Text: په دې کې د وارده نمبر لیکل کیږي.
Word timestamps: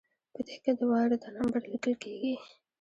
په 0.33 0.39
دې 0.47 0.55
کې 0.63 0.71
د 0.79 0.81
وارده 0.91 1.27
نمبر 1.35 1.61
لیکل 1.71 1.93
کیږي. 2.03 2.33